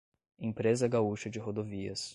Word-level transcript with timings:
Empresa 0.39 0.87
Gaúcha 0.87 1.29
de 1.29 1.37
Rodovias 1.37 2.09